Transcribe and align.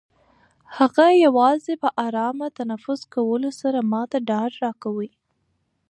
هغه 0.77 1.05
یوازې 1.25 1.73
په 1.83 1.89
ارامه 2.07 2.47
تنفس 2.59 3.01
کولو 3.13 3.49
سره 3.61 3.79
ما 3.91 4.01
ته 4.11 4.17
ډاډ 4.29 4.51
راکوي. 4.63 5.09